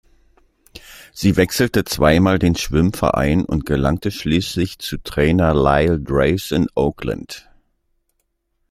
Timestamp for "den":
2.39-2.55